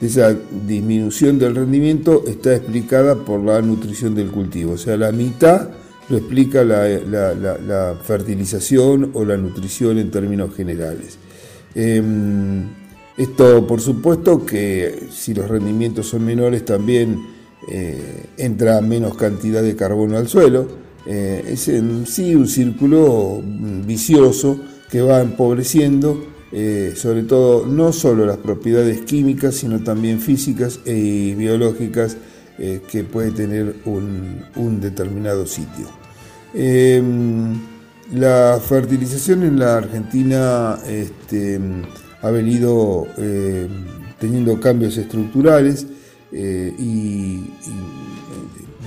de 0.00 0.06
esa 0.06 0.36
disminución 0.66 1.38
del 1.38 1.56
rendimiento, 1.56 2.22
está 2.28 2.54
explicada 2.54 3.16
por 3.16 3.40
la 3.40 3.60
nutrición 3.60 4.14
del 4.14 4.28
cultivo. 4.28 4.72
O 4.74 4.78
sea, 4.78 4.96
la 4.96 5.10
mitad 5.10 5.68
lo 6.08 6.16
explica 6.16 6.62
la, 6.62 7.96
fertilización 8.04 9.10
o 9.14 9.24
la 9.24 9.36
nutrición 9.36 9.98
en 9.98 10.12
términos 10.12 10.54
generales. 10.54 11.18
Em, 11.74 12.68
esto, 13.18 13.66
por 13.66 13.80
supuesto, 13.80 14.46
que 14.46 15.08
si 15.10 15.34
los 15.34 15.48
rendimientos 15.48 16.08
son 16.08 16.24
menores, 16.24 16.64
también 16.64 17.26
eh, 17.68 18.26
entra 18.38 18.80
menos 18.80 19.16
cantidad 19.16 19.62
de 19.62 19.76
carbono 19.76 20.16
al 20.16 20.28
suelo 20.28 20.66
eh, 21.06 21.44
es 21.48 21.68
en 21.68 22.06
sí 22.06 22.34
un 22.34 22.48
círculo 22.48 23.42
vicioso 23.84 24.58
que 24.90 25.02
va 25.02 25.20
empobreciendo 25.20 26.28
eh, 26.50 26.94
sobre 26.96 27.24
todo 27.24 27.66
no 27.66 27.92
solo 27.92 28.24
las 28.24 28.38
propiedades 28.38 29.02
químicas, 29.02 29.56
sino 29.56 29.82
también 29.82 30.18
físicas 30.20 30.80
y 30.86 31.34
biológicas 31.34 32.16
eh, 32.58 32.80
que 32.90 33.04
puede 33.04 33.32
tener 33.32 33.76
un, 33.84 34.80
determinado 34.80 35.46
sitio. 35.46 35.86
Em, 36.54 37.54
la 38.14 38.58
fertilización 38.66 39.42
en 39.42 39.58
la 39.58 39.76
Argentina 39.76 40.78
este, 40.88 41.60
ha 42.22 42.30
venido 42.30 43.06
teniendo 44.18 44.60
cambios 44.60 44.96
estructurales 44.96 45.86
y 46.32 47.50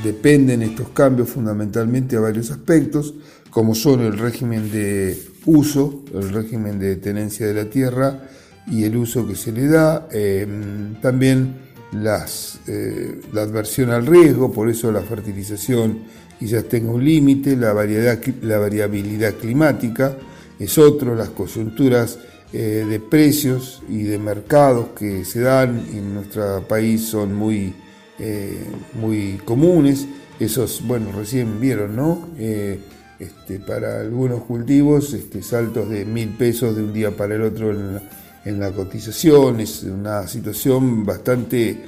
dependen 0.04 0.62
estos 0.62 0.90
cambios 0.90 1.30
fundamentalmente 1.30 2.18
a 2.18 2.20
varios 2.20 2.52
aspectos, 2.52 3.14
como 3.50 3.76
son 3.76 4.02
el 4.02 4.18
régimen 4.18 4.72
de 4.72 5.18
uso, 5.46 6.04
el 6.14 6.30
régimen 6.30 6.80
de 6.80 6.96
tenencia 6.98 7.48
de 7.48 7.54
la 7.54 7.70
tierra 7.70 8.24
y 8.68 8.84
el 8.84 8.96
uso 8.96 9.28
que 9.28 9.36
se 9.36 9.52
le 9.52 9.68
da, 9.68 10.08
em, 10.12 11.00
también 11.02 11.72
eh, 11.94 13.22
la 13.34 13.42
adversión 13.42 13.90
al 13.90 14.06
riesgo, 14.08 14.52
por 14.52 14.70
eso 14.70 14.92
la 14.92 15.02
fertilización 15.02 16.00
quizás 16.40 16.64
tenga 16.66 16.92
un 16.92 17.04
límite, 17.04 17.58
la 17.58 17.74
variabilidad 17.74 19.34
climática 19.36 20.16
es 20.58 20.78
otro, 20.78 21.16
las 21.16 21.30
coyunturas 21.30 22.18
eh, 22.54 22.86
de 22.86 23.00
precios 23.00 23.82
y 23.88 24.04
de 24.04 24.20
mercados 24.20 24.88
que 24.90 25.24
se 25.24 25.40
dan 25.40 25.86
en 25.94 26.16
nuestro 26.16 26.68
país 26.68 27.08
son 27.08 27.34
muy 27.34 27.74
eh, 28.20 28.66
muy 28.94 29.40
comunes. 29.46 30.06
Esos, 30.38 30.86
bueno, 30.86 31.14
recién 31.16 31.62
vieron, 31.62 31.96
¿no? 31.96 32.28
Eh, 32.38 32.78
este, 33.20 33.60
para 33.60 34.02
algunos 34.02 34.44
cultivos, 34.44 35.14
este, 35.14 35.42
saltos 35.42 35.90
de 35.90 36.04
mil 36.04 36.28
pesos 36.36 36.76
de 36.76 36.84
un 36.84 36.92
día 36.92 37.16
para 37.16 37.36
el 37.36 37.44
otro 37.44 37.72
en 37.72 38.60
la, 38.60 38.72
cotización. 38.74 39.62
Es 39.62 39.84
una 39.84 40.28
situación 40.28 41.06
bastante 41.06 41.86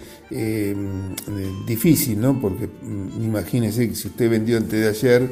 difícil, 1.67 2.21
¿no? 2.21 2.39
Porque 2.39 2.67
mm, 2.67 3.21
imagínense 3.21 3.89
que 3.89 3.95
si 3.95 4.07
usted 4.07 4.29
vendió 4.29 4.55
antes 4.55 4.79
de 4.79 4.87
ayer 4.87 5.29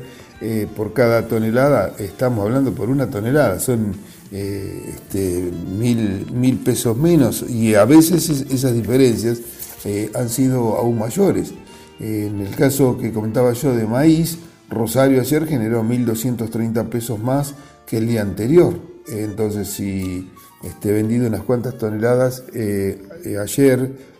por 0.75 0.91
cada 0.91 1.25
tonelada, 1.25 1.95
estamos 1.99 2.43
hablando 2.45 2.73
por 2.73 2.89
una 2.89 3.09
tonelada, 3.09 3.59
son 3.59 3.95
este, 4.31 5.51
mil, 5.77 6.25
mil 6.33 6.57
pesos 6.59 6.95
menos 6.95 7.43
y 7.49 7.75
a 7.75 7.83
veces 7.83 8.29
esas 8.29 8.73
diferencias 8.73 9.41
eh, 9.83 10.09
han 10.15 10.29
sido 10.29 10.77
aún 10.77 10.99
mayores. 10.99 11.53
en 11.99 12.39
el 12.39 12.55
caso 12.55 12.97
que 12.97 13.11
comentaba 13.11 13.51
yo 13.53 13.75
de 13.75 13.85
maíz, 13.85 14.37
Rosario 14.69 15.19
ayer 15.19 15.45
generó 15.47 15.83
1.230 15.83 16.87
pesos 16.87 17.19
más 17.19 17.53
que 17.85 17.97
el 17.97 18.07
día 18.07 18.21
anterior. 18.21 18.73
entonces, 19.07 19.67
si 19.67 20.29
este, 20.63 20.93
vendido 20.93 21.27
unas 21.27 21.41
cuantas 21.41 21.77
toneladas 21.77 22.45
eh, 22.53 23.01
eh, 23.25 23.37
ayer 23.37 24.11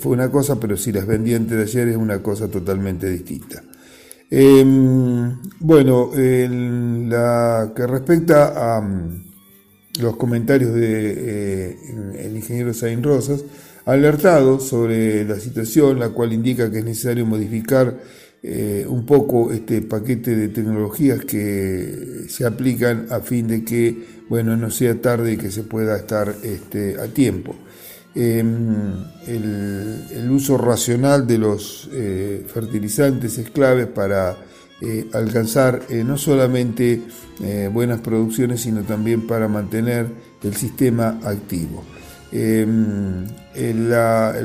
fue 0.00 0.12
una 0.12 0.30
cosa, 0.30 0.58
pero 0.58 0.78
si 0.78 0.92
las 0.92 1.06
vendí 1.06 1.34
antes 1.34 1.54
de 1.58 1.62
ayer 1.64 1.88
es 1.88 1.96
una 1.98 2.22
cosa 2.22 2.48
totalmente 2.48 3.06
distinta. 3.10 3.62
Em, 4.30 5.36
bueno, 5.60 6.10
en 6.14 7.10
la 7.10 7.72
que 7.76 7.86
respecta 7.86 8.76
a 8.78 8.80
los 9.98 10.16
comentarios 10.16 10.72
del 10.74 10.82
de, 10.82 12.32
ingeniero 12.34 12.72
Sain 12.74 13.02
Rosas, 13.02 13.44
alertado 13.84 14.60
sobre 14.60 15.24
la 15.24 15.38
situación, 15.38 15.98
la 15.98 16.10
cual 16.10 16.32
indica 16.32 16.70
que 16.70 16.78
es 16.78 16.84
necesario 16.84 17.26
modificar 17.26 17.96
eh, 18.42 18.84
un 18.88 19.04
poco 19.04 19.50
este 19.52 19.82
paquete 19.82 20.36
de 20.36 20.48
tecnologías 20.48 21.24
que 21.24 22.26
se 22.28 22.46
aplican 22.46 23.06
a 23.10 23.20
fin 23.20 23.48
de 23.48 23.64
que 23.64 24.18
bueno, 24.28 24.56
no 24.56 24.70
sea 24.70 25.00
tarde 25.00 25.32
y 25.32 25.36
que 25.36 25.50
se 25.50 25.62
pueda 25.62 25.96
estar 25.96 26.34
este, 26.42 27.00
a 27.00 27.06
tiempo. 27.06 27.54
Em, 28.14 29.04
el, 29.26 30.30
uso 30.30 30.58
racional 30.58 31.26
de 31.26 31.38
los 31.38 31.88
eh, 31.92 32.44
fertilizantes 32.46 33.38
es 33.38 33.50
clave 33.50 33.86
para 33.86 34.36
eh, 34.80 35.08
alcanzar 35.12 35.82
no 36.04 36.16
solamente 36.16 37.02
buenas 37.72 38.00
producciones, 38.00 38.62
sino 38.62 38.82
también 38.82 39.26
para 39.26 39.48
mantener 39.48 40.08
el 40.42 40.54
sistema 40.54 41.20
activo. 41.22 41.84
Em, 42.30 43.24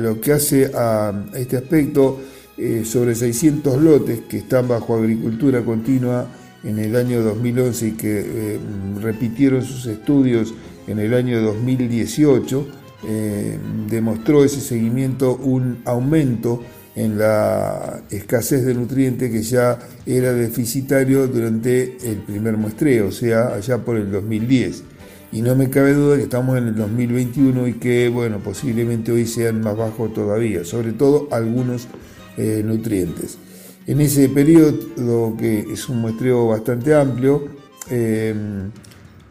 lo 0.00 0.20
que 0.20 0.32
hace 0.32 0.70
a, 0.74 1.12
este 1.34 1.56
aspecto, 1.56 2.20
eh, 2.56 2.82
sobre 2.84 3.14
600 3.14 3.82
lotes 3.82 4.20
que 4.28 4.38
están 4.38 4.68
bajo 4.68 4.94
agricultura 4.94 5.64
continua 5.64 6.26
en 6.62 6.78
el 6.78 6.94
año 6.94 7.20
2011 7.22 7.88
y 7.88 7.90
que 7.92 8.20
eh, 8.20 8.58
repitieron 9.00 9.62
sus 9.62 9.86
estudios 9.86 10.54
en 10.86 11.00
el 11.00 11.14
año 11.14 11.42
2018, 11.42 12.66
eh, 13.06 13.58
demostró 13.90 14.44
ese 14.44 14.60
seguimiento 14.60 15.36
un 15.36 15.78
aumento 15.84 16.62
en 16.96 17.18
la 17.18 18.02
escasez 18.10 18.64
de 18.64 18.74
nutrientes 18.74 19.30
que 19.30 19.42
ya 19.42 19.78
era 20.06 20.32
deficitario 20.32 21.26
durante 21.26 21.96
el 22.08 22.18
primer 22.18 22.56
muestreo, 22.56 23.08
o 23.08 23.12
sea, 23.12 23.54
allá 23.54 23.78
por 23.78 23.96
el 23.96 24.10
2010. 24.10 24.84
Y 25.32 25.42
no 25.42 25.56
me 25.56 25.68
cabe 25.68 25.94
duda 25.94 26.16
que 26.16 26.22
estamos 26.22 26.56
en 26.56 26.68
el 26.68 26.76
2021 26.76 27.66
y 27.66 27.72
que, 27.74 28.08
bueno, 28.08 28.38
posiblemente 28.38 29.10
hoy 29.10 29.26
sean 29.26 29.60
más 29.60 29.76
bajos 29.76 30.14
todavía, 30.14 30.64
sobre 30.64 30.92
todo 30.92 31.26
algunos 31.32 31.88
eh, 32.36 32.62
nutrientes. 32.64 33.38
En 33.86 34.00
ese 34.00 34.28
periodo, 34.28 35.36
que 35.36 35.66
es 35.72 35.88
un 35.88 36.00
muestreo 36.00 36.46
bastante 36.46 36.94
amplio, 36.94 37.48
eh, 37.90 38.32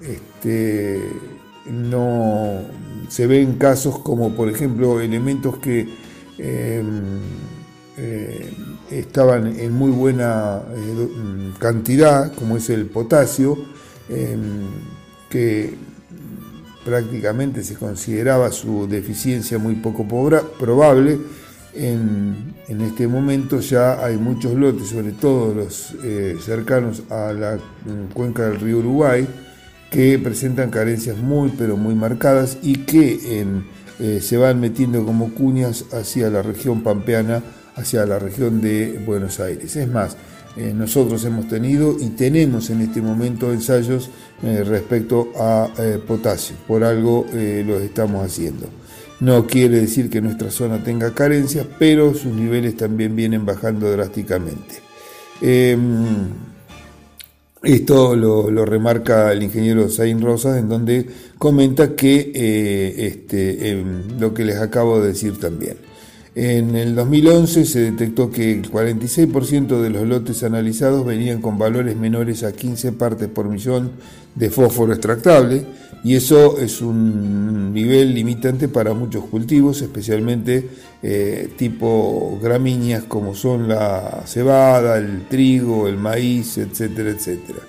este, 0.02 1.00
no 1.72 2.60
se 3.08 3.26
ven 3.28 3.54
casos 3.54 4.00
como, 4.00 4.36
por 4.36 4.50
ejemplo, 4.50 5.00
elementos 5.00 5.58
que 5.58 5.88
em, 6.38 7.20
eh, 7.98 8.52
estaban 8.92 9.60
en 9.60 9.72
muy 9.72 9.92
buena 9.92 10.62
cantidad, 11.60 12.34
como 12.34 12.58
es 12.58 12.70
el 12.70 12.88
potasio, 12.88 13.58
em, 14.10 14.68
que 15.30 15.76
prácticamente 16.84 17.64
se 17.64 17.76
consideraba 17.76 18.52
su 18.52 18.88
deficiencia 18.88 19.58
muy 19.58 19.76
poco 19.76 20.06
probable, 20.08 21.20
en, 21.76 22.54
este 22.68 23.08
momento 23.08 23.60
ya 23.60 24.04
hay 24.04 24.18
muchos 24.18 24.54
lotes, 24.54 24.90
sobre 24.90 25.12
todo 25.12 25.54
los 25.54 25.96
eh, 26.04 26.38
cercanos 26.44 27.04
a 27.10 27.34
la 27.34 27.60
cuenca 28.14 28.48
del 28.50 28.60
río 28.60 28.80
Uruguay, 28.80 29.28
que 29.90 30.18
presentan 30.20 30.70
carencias 30.70 31.18
muy 31.18 31.50
pero 31.58 31.78
muy 31.78 31.96
marcadas 31.96 32.58
y 32.62 32.78
que 32.78 33.44
eh, 34.00 34.20
se 34.22 34.38
van 34.38 34.60
metiendo 34.60 35.06
como 35.06 35.34
cuñas 35.34 35.86
hacia 35.94 36.30
la 36.30 36.42
región 36.42 36.82
pampeana, 36.82 37.44
hacia 37.76 38.06
la 38.06 38.20
región 38.20 38.62
de 38.62 39.02
Buenos 39.06 39.40
Aires. 39.40 39.76
Es 39.76 39.88
más, 39.88 40.18
eh, 40.58 40.74
nosotros 40.76 41.24
hemos 41.26 41.48
tenido 41.48 41.96
y 42.00 42.10
tenemos 42.10 42.70
en 42.70 42.82
este 42.82 43.02
momento 43.02 43.52
ensayos 43.52 44.10
respecto 44.42 45.32
a 45.38 45.70
potasio, 46.06 46.58
por 46.68 46.84
algo 46.84 47.26
los 47.32 47.82
estamos 47.82 48.26
haciendo. 48.26 48.68
No 49.24 49.48
quiere 49.48 49.80
decir 49.80 50.10
que 50.10 50.20
nuestra 50.20 50.52
zona 50.52 50.84
tenga 50.84 51.14
carencias, 51.14 51.66
pero 51.80 52.14
sus 52.14 52.34
niveles 52.34 52.76
también 52.76 53.16
vienen 53.16 53.46
bajando 53.46 53.90
drásticamente. 53.90 54.82
Em, 55.40 56.28
esto 57.62 58.18
lo, 58.18 58.66
remarca 58.66 59.32
el 59.32 59.44
ingeniero 59.44 59.90
Zain 59.90 60.22
Rosas, 60.22 60.58
en 60.58 60.68
donde 60.68 61.06
comenta 61.38 61.96
que 61.96 62.34
eh, 62.36 63.08
este, 63.08 63.70
em, 63.70 64.20
lo 64.20 64.34
que 64.34 64.44
les 64.44 64.58
acabo 64.58 65.00
de 65.00 65.08
decir 65.08 65.40
también. 65.40 65.78
En 66.36 66.76
el 66.76 66.96
2011 66.96 67.66
se 67.66 67.80
detectó 67.92 68.32
que 68.32 68.52
el 68.52 68.72
46% 68.72 69.80
de 69.80 69.90
los 69.92 70.08
lotes 70.08 70.44
analizados 70.44 71.06
venían 71.06 71.42
con 71.42 71.60
valores 71.60 71.96
menores 71.96 72.44
a 72.44 72.54
15 72.54 72.94
partes 72.94 73.28
por 73.28 73.48
millón 73.48 73.92
de 74.34 74.50
fósforo 74.50 74.94
extractable, 74.94 75.64
y 76.04 76.16
eso 76.16 76.58
es 76.58 76.82
un 76.82 77.72
nivel 77.72 78.16
limitante 78.16 78.68
para 78.68 78.96
muchos 78.96 79.26
cultivos, 79.26 79.82
especialmente 79.84 80.70
eh, 81.04 81.50
tipo 81.56 82.40
gramíneas 82.42 83.04
como 83.04 83.36
son 83.36 83.68
la 83.70 84.24
cebada, 84.26 84.98
el 84.98 85.28
trigo, 85.28 85.88
el 85.88 85.98
maíz, 85.98 86.58
etcétera, 86.58 87.12
etcétera. 87.12 87.60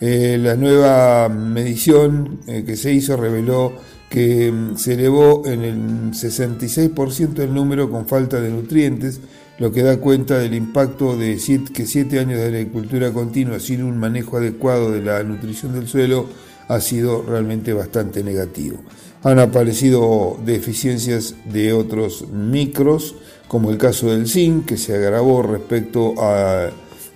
Eh, 0.00 0.38
la 0.38 0.54
nueva 0.56 1.28
medición 1.30 2.40
eh, 2.46 2.64
que 2.66 2.76
se 2.76 2.92
hizo 2.92 3.16
reveló 3.16 3.72
que 4.08 4.50
mm, 4.52 4.76
se 4.76 4.94
elevó 4.94 5.42
en 5.46 5.62
el 5.62 5.76
66% 6.12 7.38
el 7.40 7.54
número 7.54 7.90
con 7.90 8.06
falta 8.06 8.40
de 8.40 8.50
nutrientes, 8.50 9.20
lo 9.58 9.70
que 9.72 9.82
da 9.82 9.98
cuenta 9.98 10.38
del 10.38 10.54
impacto 10.54 11.16
de 11.16 11.38
que 11.72 11.86
siete 11.86 12.18
años 12.18 12.38
de 12.38 12.46
agricultura 12.46 13.12
continua 13.12 13.60
sin 13.60 13.82
un 13.82 13.98
manejo 13.98 14.36
adecuado 14.36 14.90
de 14.90 15.02
la 15.02 15.22
nutrición 15.22 15.74
del 15.74 15.86
suelo 15.86 16.26
ha 16.68 16.80
sido 16.80 17.22
realmente 17.22 17.72
bastante 17.72 18.24
negativo. 18.24 18.78
Han 19.22 19.38
aparecido 19.38 20.38
deficiencias 20.44 21.34
de 21.50 21.72
otros 21.72 22.28
micros, 22.30 23.14
como 23.48 23.70
el 23.70 23.78
caso 23.78 24.10
del 24.10 24.28
zinc, 24.28 24.66
que 24.66 24.76
se 24.76 24.94
agravó 24.94 25.42
respecto 25.42 26.14
a 26.18 26.70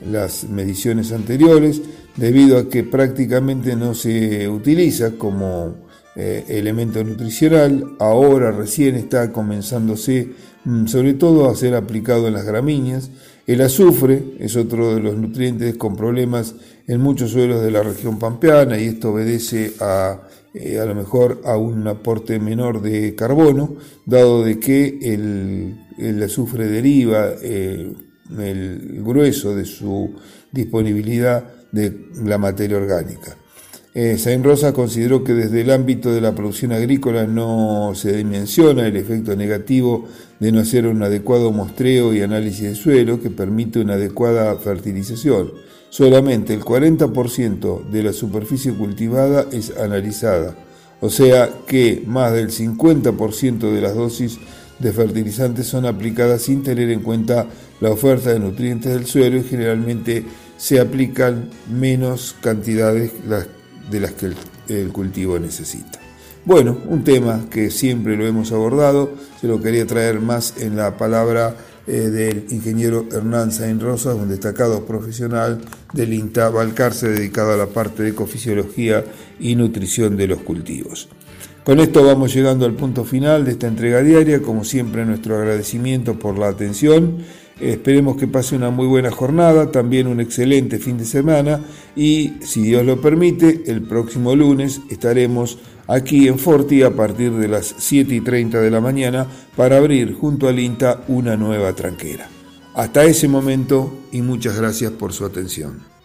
las 0.08 0.44
mediciones 0.44 1.12
anteriores, 1.12 1.82
debido 2.16 2.58
a 2.58 2.68
que 2.68 2.84
prácticamente 2.84 3.76
no 3.76 3.94
se 3.94 4.48
utiliza 4.48 5.12
como 5.12 5.87
eh, 6.20 6.44
elemento 6.48 7.04
nutricional, 7.04 7.94
ahora 8.00 8.50
recién 8.50 8.96
está 8.96 9.30
comenzándose 9.30 10.30
mm, 10.64 10.86
sobre 10.86 11.14
todo 11.14 11.48
a 11.48 11.54
ser 11.54 11.76
aplicado 11.76 12.26
en 12.26 12.34
las 12.34 12.44
gramíneas. 12.44 13.12
El 13.46 13.60
azufre 13.60 14.34
es 14.40 14.56
otro 14.56 14.96
de 14.96 15.00
los 15.00 15.16
nutrientes 15.16 15.76
con 15.76 15.94
problemas 15.94 16.56
en 16.88 17.00
muchos 17.00 17.30
suelos 17.30 17.62
de 17.62 17.70
la 17.70 17.84
región 17.84 18.18
pampeana 18.18 18.80
y 18.80 18.86
esto 18.86 19.12
obedece 19.12 19.74
a, 19.78 20.22
eh, 20.54 20.80
a 20.80 20.86
lo 20.86 20.96
mejor 20.96 21.40
a 21.44 21.56
un 21.56 21.86
aporte 21.86 22.40
menor 22.40 22.82
de 22.82 23.14
carbono, 23.14 23.76
dado 24.04 24.42
de 24.42 24.58
que 24.58 24.98
el, 25.00 26.20
azufre 26.20 26.66
deriva 26.66 27.28
eh, 27.40 27.92
el 28.36 29.02
grueso 29.04 29.54
de 29.54 29.64
su 29.64 30.16
disponibilidad 30.50 31.44
de 31.70 32.08
la 32.24 32.38
materia 32.38 32.76
orgánica. 32.76 33.36
Eh, 34.00 34.40
Rosa 34.44 34.72
consideró 34.72 35.24
que 35.24 35.34
desde 35.34 35.62
el 35.62 35.72
ámbito 35.72 36.12
de 36.12 36.20
la 36.20 36.32
producción 36.32 36.70
agrícola 36.70 37.26
no 37.26 37.94
se 37.96 38.16
dimensiona 38.16 38.86
el 38.86 38.96
efecto 38.96 39.34
negativo 39.34 40.06
de 40.38 40.52
no 40.52 40.60
hacer 40.60 40.86
un 40.86 41.02
adecuado 41.02 41.50
muestreo 41.50 42.14
y 42.14 42.22
análisis 42.22 42.62
de 42.62 42.74
suelo 42.76 43.20
que 43.20 43.28
permite 43.28 43.80
una 43.80 43.94
adecuada 43.94 44.54
fertilización. 44.54 45.50
Solamente 45.90 46.54
el 46.54 46.60
40% 46.60 47.88
de 47.90 48.02
la 48.04 48.12
superficie 48.12 48.72
cultivada 48.72 49.46
es 49.50 49.76
analizada, 49.76 50.54
o 51.00 51.10
sea 51.10 51.50
que 51.66 52.04
más 52.06 52.32
del 52.32 52.50
50% 52.50 53.58
de 53.58 53.80
las 53.80 53.96
dosis 53.96 54.38
de 54.78 54.92
fertilizantes 54.92 55.66
son 55.66 55.86
aplicadas 55.86 56.42
sin 56.42 56.62
tener 56.62 56.88
en 56.90 57.00
cuenta 57.00 57.48
la 57.80 57.90
oferta 57.90 58.32
de 58.32 58.38
nutrientes 58.38 58.92
del 58.92 59.06
suelo 59.06 59.38
y 59.38 59.42
generalmente 59.42 60.24
se 60.56 60.78
aplican 60.78 61.50
menos 61.68 62.36
cantidades 62.40 63.10
de 63.90 64.00
las 64.00 64.12
que 64.12 64.32
el 64.68 64.92
cultivo 64.92 65.38
necesita. 65.38 65.98
Bueno, 66.44 66.78
un 66.86 67.04
tema 67.04 67.46
que 67.50 67.70
siempre 67.70 68.16
lo 68.16 68.26
hemos 68.26 68.52
abordado, 68.52 69.10
se 69.40 69.46
lo 69.46 69.60
quería 69.60 69.86
traer 69.86 70.20
más 70.20 70.54
en 70.58 70.76
la 70.76 70.96
palabra 70.96 71.54
eh, 71.86 72.08
del 72.08 72.46
ingeniero 72.50 73.06
Hernán 73.12 73.52
Sain 73.52 73.80
Rosas, 73.80 74.14
un 74.14 74.28
destacado 74.28 74.84
profesional 74.86 75.60
del 75.92 76.12
INTA 76.12 76.48
Balcarce 76.48 77.08
dedicado 77.08 77.52
a 77.52 77.56
la 77.56 77.66
parte 77.66 78.02
de 78.02 78.10
ecofisiología 78.10 79.04
y 79.38 79.56
nutrición 79.56 80.16
de 80.16 80.26
los 80.26 80.40
cultivos. 80.40 81.08
Con 81.64 81.80
esto 81.80 82.02
vamos 82.02 82.34
llegando 82.34 82.64
al 82.64 82.72
punto 82.72 83.04
final 83.04 83.44
de 83.44 83.50
esta 83.50 83.66
entrega 83.66 84.00
diaria, 84.02 84.40
como 84.40 84.64
siempre 84.64 85.04
nuestro 85.04 85.36
agradecimiento 85.36 86.18
por 86.18 86.38
la 86.38 86.48
atención. 86.48 87.18
Esperemos 87.60 88.16
que 88.16 88.28
pase 88.28 88.54
una 88.54 88.70
muy 88.70 88.86
buena 88.86 89.10
jornada, 89.10 89.70
también 89.72 90.06
un 90.06 90.20
excelente 90.20 90.78
fin 90.78 90.96
de 90.96 91.04
semana 91.04 91.60
y, 91.96 92.34
si 92.40 92.62
Dios 92.62 92.86
lo 92.86 93.00
permite, 93.00 93.64
el 93.66 93.82
próximo 93.82 94.36
lunes 94.36 94.80
estaremos 94.90 95.58
aquí 95.88 96.28
en 96.28 96.38
Forti 96.38 96.82
a 96.82 96.94
partir 96.94 97.32
de 97.32 97.48
las 97.48 97.74
7 97.78 98.14
y 98.14 98.20
30 98.20 98.60
de 98.60 98.70
la 98.70 98.80
mañana 98.80 99.26
para 99.56 99.78
abrir 99.78 100.14
junto 100.14 100.46
al 100.46 100.60
INTA 100.60 101.02
una 101.08 101.36
nueva 101.36 101.72
tranquera. 101.72 102.28
Hasta 102.74 103.04
ese 103.04 103.26
momento 103.26 103.92
y 104.12 104.22
muchas 104.22 104.56
gracias 104.56 104.92
por 104.92 105.12
su 105.12 105.24
atención. 105.24 105.97